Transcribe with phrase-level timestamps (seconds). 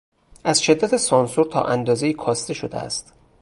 [0.43, 3.13] از شدت سانسور تا اندازهای کاسته شده است.